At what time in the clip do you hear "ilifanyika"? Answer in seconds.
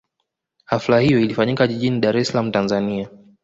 1.19-1.67